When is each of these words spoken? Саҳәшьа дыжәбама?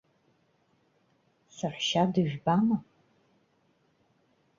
Саҳәшьа 1.55 2.03
дыжәбама? 2.13 2.77